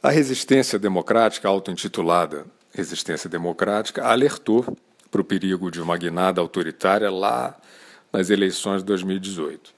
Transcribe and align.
A 0.00 0.10
resistência 0.10 0.78
democrática, 0.78 1.48
auto-intitulada 1.48 2.46
Resistência 2.72 3.28
Democrática, 3.28 4.04
alertou 4.04 4.64
para 5.10 5.20
o 5.20 5.24
perigo 5.24 5.72
de 5.72 5.82
uma 5.82 5.96
guinada 5.96 6.40
autoritária 6.40 7.10
lá 7.10 7.58
nas 8.12 8.30
eleições 8.30 8.78
de 8.78 8.86
2018. 8.86 9.74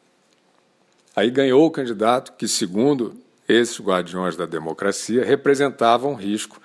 Aí 1.16 1.30
ganhou 1.30 1.64
o 1.64 1.70
candidato 1.70 2.32
que, 2.32 2.46
segundo 2.46 3.16
esses 3.48 3.80
guardiões 3.80 4.36
da 4.36 4.44
democracia, 4.44 5.24
representava 5.24 6.06
um 6.06 6.14
risco 6.14 6.60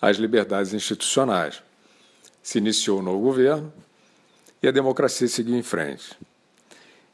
às 0.00 0.16
liberdades 0.16 0.72
institucionais. 0.72 1.62
Se 2.42 2.56
iniciou 2.56 3.00
o 3.00 3.02
novo 3.02 3.20
governo 3.20 3.70
e 4.62 4.68
a 4.68 4.70
democracia 4.70 5.28
seguiu 5.28 5.56
em 5.56 5.62
frente. 5.62 6.16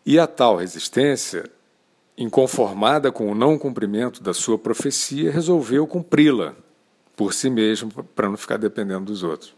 E 0.06 0.20
a 0.20 0.26
tal 0.28 0.56
resistência 0.56 1.50
inconformada 2.20 3.10
com 3.10 3.32
o 3.32 3.34
não 3.34 3.58
cumprimento 3.58 4.22
da 4.22 4.34
sua 4.34 4.58
profecia, 4.58 5.32
resolveu 5.32 5.86
cumpri-la 5.86 6.54
por 7.16 7.32
si 7.32 7.48
mesmo, 7.50 7.90
para 8.14 8.28
não 8.28 8.36
ficar 8.36 8.58
dependendo 8.58 9.06
dos 9.06 9.22
outros. 9.22 9.54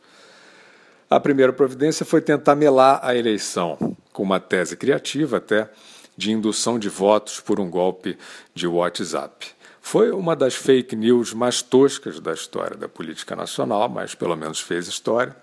A 1.11 1.21
primeira 1.21 1.53
providência 1.53 2.07
foi 2.07 2.21
tentar 2.21 2.55
melar 2.55 3.01
a 3.03 3.15
eleição, 3.15 3.97
com 4.13 4.23
uma 4.23 4.41
tese 4.41 4.77
criativa 4.77 5.37
até 5.37 5.71
de 6.17 6.33
indução 6.33 6.79
de 6.79 6.89
votos 6.89 7.41
por 7.41 7.61
um 7.61 7.69
golpe 7.69 8.17
de 8.55 8.67
WhatsApp. 8.67 9.49
Foi 9.81 10.11
uma 10.11 10.35
das 10.35 10.55
fake 10.55 10.95
news 10.97 11.33
mais 11.33 11.63
toscas 11.63 12.21
da 12.21 12.33
história 12.33 12.77
da 12.77 12.89
política 12.89 13.37
nacional, 13.37 13.89
mas 13.89 14.15
pelo 14.15 14.37
menos 14.37 14.61
fez 14.61 14.87
história. 14.87 15.37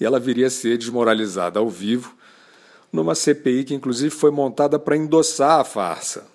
E 0.00 0.04
ela 0.04 0.18
viria 0.18 0.48
a 0.48 0.50
ser 0.50 0.76
desmoralizada 0.76 1.58
ao 1.60 1.70
vivo 1.70 2.14
numa 2.94 3.16
CPI 3.16 3.64
que, 3.64 3.74
inclusive, 3.74 4.14
foi 4.14 4.30
montada 4.30 4.78
para 4.78 4.96
endossar 4.96 5.58
a 5.58 5.64
farsa, 5.64 6.28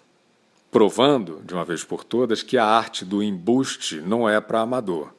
provando, 0.70 1.42
de 1.46 1.54
uma 1.54 1.64
vez 1.64 1.86
por 1.86 2.04
todas, 2.04 2.44
que 2.44 2.58
a 2.58 2.66
arte 2.66 3.06
do 3.06 3.24
embuste 3.24 4.02
não 4.02 4.28
é 4.28 4.42
para 4.42 4.60
amador. 4.60 5.14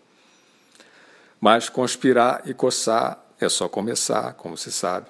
Mas 1.40 1.70
conspirar 1.70 2.42
e 2.44 2.52
coçar 2.52 3.18
é 3.40 3.48
só 3.48 3.70
começar, 3.70 4.34
como 4.34 4.54
se 4.54 4.70
sabe. 4.70 5.06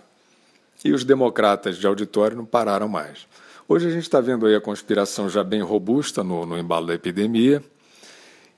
E 0.84 0.92
os 0.92 1.03
democratas 1.03 1.77
de 1.77 1.84
auditório 1.84 2.37
não 2.37 2.44
pararam 2.44 2.87
mais. 2.87 3.27
Hoje 3.69 3.89
a 3.89 3.91
gente 3.91 4.05
está 4.05 4.20
vendo 4.20 4.47
aí 4.47 4.55
a 4.55 4.61
conspiração 4.61 5.28
já 5.28 5.42
bem 5.42 5.62
robusta 5.62 6.22
no, 6.22 6.47
no 6.47 6.56
embalo 6.56 6.87
da 6.87 6.94
epidemia, 6.94 7.61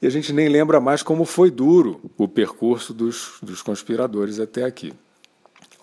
e 0.03 0.07
a 0.07 0.11
gente 0.11 0.31
nem 0.31 0.47
lembra 0.47 0.79
mais 0.79 1.03
como 1.03 1.25
foi 1.25 1.51
duro 1.51 2.03
o 2.19 2.29
percurso 2.29 2.93
dos, 2.93 3.39
dos 3.41 3.63
conspiradores 3.63 4.39
até 4.39 4.63
aqui. 4.63 4.93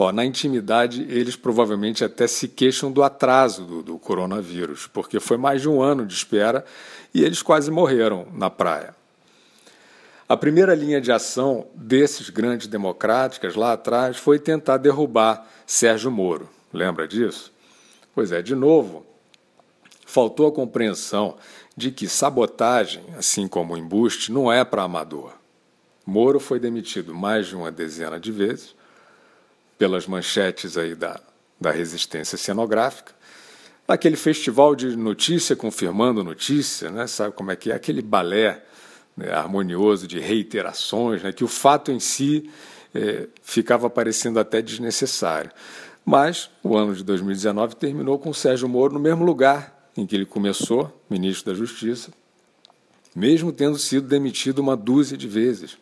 Ó, 0.01 0.13
na 0.13 0.23
intimidade, 0.23 1.05
eles 1.09 1.35
provavelmente 1.35 2.05
até 2.05 2.25
se 2.25 2.47
queixam 2.47 2.89
do 2.89 3.03
atraso 3.03 3.65
do, 3.65 3.83
do 3.83 3.99
coronavírus, 3.99 4.87
porque 4.87 5.19
foi 5.19 5.35
mais 5.35 5.61
de 5.61 5.67
um 5.67 5.81
ano 5.81 6.05
de 6.05 6.13
espera 6.13 6.63
e 7.13 7.21
eles 7.21 7.41
quase 7.41 7.69
morreram 7.69 8.25
na 8.31 8.49
praia. 8.49 8.95
A 10.27 10.37
primeira 10.37 10.73
linha 10.73 11.01
de 11.01 11.11
ação 11.11 11.67
desses 11.75 12.29
grandes 12.29 12.67
democráticas 12.67 13.55
lá 13.55 13.73
atrás 13.73 14.15
foi 14.15 14.39
tentar 14.39 14.77
derrubar 14.77 15.45
Sérgio 15.67 16.09
Moro. 16.09 16.47
Lembra 16.71 17.05
disso? 17.05 17.51
Pois 18.15 18.31
é, 18.31 18.41
de 18.41 18.55
novo, 18.55 19.05
faltou 20.05 20.47
a 20.47 20.51
compreensão 20.51 21.35
de 21.75 21.91
que 21.91 22.07
sabotagem, 22.07 23.03
assim 23.17 23.49
como 23.49 23.75
embuste, 23.75 24.31
não 24.31 24.49
é 24.49 24.63
para 24.63 24.83
amador. 24.83 25.33
Moro 26.05 26.39
foi 26.39 26.57
demitido 26.57 27.13
mais 27.13 27.47
de 27.47 27.55
uma 27.57 27.69
dezena 27.69 28.17
de 28.17 28.31
vezes 28.31 28.78
pelas 29.79 30.05
manchetes 30.05 30.77
aí 30.77 30.93
da, 30.93 31.19
da 31.59 31.71
resistência 31.71 32.37
cenográfica. 32.37 33.13
Aquele 33.87 34.17
festival 34.17 34.75
de 34.75 34.95
notícia 34.95 35.55
confirmando 35.55 36.23
notícia, 36.23 36.91
né? 36.91 37.07
sabe 37.07 37.33
como 37.33 37.49
é 37.49 37.55
que 37.55 37.71
é? 37.71 37.75
Aquele 37.75 38.01
balé 38.01 38.61
né, 39.17 39.31
harmonioso 39.31 40.05
de 40.05 40.19
reiterações, 40.19 41.23
né? 41.23 41.31
que 41.31 41.45
o 41.45 41.47
fato 41.47 41.91
em 41.91 41.99
si 41.99 42.51
é, 42.93 43.27
ficava 43.41 43.89
parecendo 43.89 44.37
até 44.37 44.61
desnecessário. 44.61 45.49
Mas 46.05 46.49
o 46.61 46.75
ano 46.75 46.93
de 46.93 47.03
2019 47.03 47.77
terminou 47.77 48.19
com 48.19 48.33
Sérgio 48.33 48.67
Moro 48.67 48.93
no 48.93 48.99
mesmo 48.99 49.23
lugar 49.23 49.89
em 49.95 50.05
que 50.05 50.15
ele 50.15 50.25
começou, 50.25 51.01
ministro 51.09 51.51
da 51.51 51.57
Justiça, 51.57 52.11
mesmo 53.15 53.51
tendo 53.51 53.77
sido 53.77 54.07
demitido 54.07 54.59
uma 54.59 54.75
dúzia 54.75 55.17
de 55.17 55.27
vezes 55.27 55.77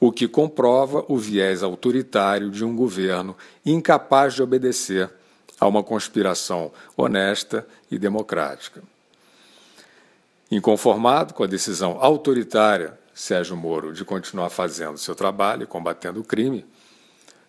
o 0.00 0.12
que 0.12 0.28
comprova 0.28 1.04
o 1.08 1.16
viés 1.16 1.62
autoritário 1.62 2.50
de 2.50 2.64
um 2.64 2.76
governo 2.76 3.36
incapaz 3.64 4.34
de 4.34 4.42
obedecer 4.42 5.10
a 5.58 5.66
uma 5.66 5.82
conspiração 5.82 6.70
honesta 6.96 7.66
e 7.90 7.98
democrática. 7.98 8.82
Inconformado 10.50 11.34
com 11.34 11.42
a 11.42 11.46
decisão 11.46 11.98
autoritária 12.00 12.98
Sérgio 13.14 13.56
Moro 13.56 13.92
de 13.94 14.04
continuar 14.04 14.50
fazendo 14.50 14.98
seu 14.98 15.14
trabalho 15.14 15.62
e 15.62 15.66
combatendo 15.66 16.20
o 16.20 16.24
crime, 16.24 16.64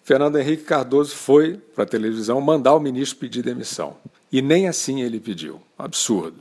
Fernando 0.04 0.40
Henrique 0.40 0.64
Cardoso 0.64 1.14
foi 1.14 1.58
para 1.58 1.84
a 1.84 1.88
televisão 1.88 2.40
mandar 2.40 2.74
o 2.74 2.80
ministro 2.80 3.20
pedir 3.20 3.44
demissão. 3.44 3.98
E 4.32 4.42
nem 4.42 4.68
assim 4.68 5.02
ele 5.02 5.20
pediu. 5.20 5.62
Absurdo. 5.78 6.38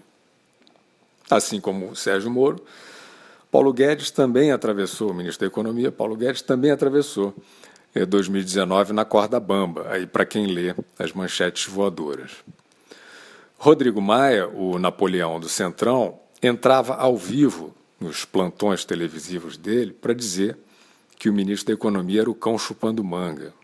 Assim 1.28 1.60
como 1.60 1.96
Sérgio 1.96 2.30
Moro, 2.30 2.64
Paulo 3.50 3.72
Guedes 3.72 4.10
também 4.10 4.50
atravessou, 4.50 5.10
o 5.10 5.14
ministro 5.14 5.46
da 5.46 5.52
Economia, 5.52 5.92
Paulo 5.92 6.16
Guedes 6.16 6.42
também 6.42 6.70
atravessou 6.70 7.34
2019 7.94 8.90
eh, 8.90 8.94
na 8.94 9.04
corda 9.04 9.40
bamba, 9.40 9.86
aí 9.88 10.06
para 10.06 10.26
quem 10.26 10.46
lê 10.46 10.74
as 10.98 11.12
manchetes 11.12 11.66
voadoras. 11.66 12.32
Rodrigo 13.56 14.02
Maia, 14.02 14.48
o 14.48 14.78
Napoleão 14.78 15.40
do 15.40 15.48
Centrão, 15.48 16.18
entrava 16.42 16.94
ao 16.96 17.16
vivo 17.16 17.74
nos 17.98 18.24
plantões 18.24 18.84
televisivos 18.84 19.56
dele 19.56 19.92
para 19.92 20.12
dizer 20.12 20.58
que 21.18 21.30
o 21.30 21.32
ministro 21.32 21.68
da 21.68 21.72
Economia 21.72 22.20
era 22.20 22.30
o 22.30 22.34
cão 22.34 22.58
chupando 22.58 23.02
manga. 23.02 23.54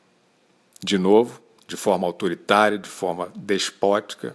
De 0.83 0.97
novo, 0.97 1.41
de 1.67 1.77
forma 1.77 2.07
autoritária, 2.07 2.79
de 2.79 2.89
forma 2.89 3.31
despótica, 3.37 4.35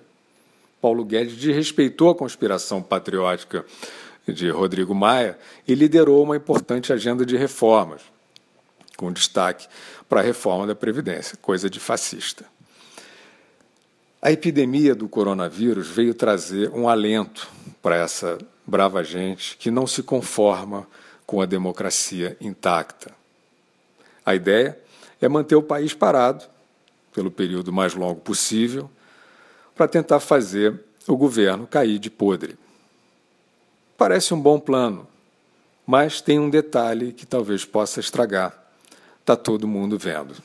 Paulo 0.79 1.03
Guedes 1.03 1.35
desrespeitou 1.35 2.09
a 2.09 2.15
conspiração 2.15 2.81
patriótica 2.81 3.65
de 4.27 4.49
Rodrigo 4.49 4.93
Maia 4.93 5.37
e 5.67 5.73
liderou 5.73 6.23
uma 6.23 6.35
importante 6.35 6.91
agenda 6.91 7.25
de 7.25 7.37
reformas, 7.37 8.01
com 8.95 9.11
destaque 9.11 9.67
para 10.09 10.19
a 10.19 10.23
reforma 10.23 10.67
da 10.67 10.75
Previdência, 10.75 11.37
coisa 11.41 11.69
de 11.69 11.79
fascista. 11.79 12.45
A 14.21 14.31
epidemia 14.31 14.95
do 14.95 15.07
coronavírus 15.07 15.87
veio 15.87 16.13
trazer 16.13 16.69
um 16.71 16.89
alento 16.89 17.47
para 17.81 17.95
essa 17.95 18.37
brava 18.65 19.03
gente 19.03 19.55
que 19.57 19.71
não 19.71 19.85
se 19.85 20.03
conforma 20.03 20.87
com 21.25 21.41
a 21.41 21.45
democracia 21.45 22.35
intacta. 22.41 23.11
A 24.25 24.33
ideia 24.35 24.77
é 25.21 25.27
manter 25.27 25.55
o 25.55 25.61
país 25.61 25.93
parado 25.93 26.43
pelo 27.13 27.31
período 27.31 27.71
mais 27.71 27.93
longo 27.93 28.19
possível 28.19 28.89
para 29.75 29.87
tentar 29.87 30.19
fazer 30.19 30.83
o 31.07 31.15
governo 31.15 31.67
cair 31.67 31.99
de 31.99 32.09
podre. 32.09 32.57
Parece 33.97 34.33
um 34.33 34.39
bom 34.39 34.59
plano, 34.59 35.07
mas 35.85 36.21
tem 36.21 36.37
um 36.39 36.51
detalhe 36.51 37.11
que 37.11 37.25
talvez 37.25 37.65
possa 37.65 37.99
estragar. 37.99 38.53
Está 39.19 39.35
todo 39.35 39.67
mundo 39.67 39.97
vendo. 39.97 40.35